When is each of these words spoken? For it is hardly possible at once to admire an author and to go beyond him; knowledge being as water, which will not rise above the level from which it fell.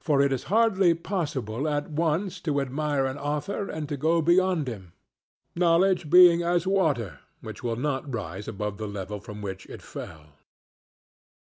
For 0.00 0.22
it 0.22 0.32
is 0.32 0.44
hardly 0.44 0.94
possible 0.94 1.68
at 1.68 1.90
once 1.90 2.40
to 2.40 2.62
admire 2.62 3.04
an 3.04 3.18
author 3.18 3.68
and 3.68 3.86
to 3.90 3.98
go 3.98 4.22
beyond 4.22 4.68
him; 4.68 4.94
knowledge 5.54 6.08
being 6.08 6.40
as 6.42 6.66
water, 6.66 7.20
which 7.42 7.62
will 7.62 7.76
not 7.76 8.10
rise 8.10 8.48
above 8.48 8.78
the 8.78 8.88
level 8.88 9.20
from 9.20 9.42
which 9.42 9.66
it 9.66 9.82
fell. 9.82 10.32